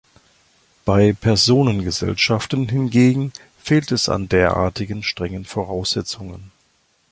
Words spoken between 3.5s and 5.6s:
fehlt es an derartigen strengen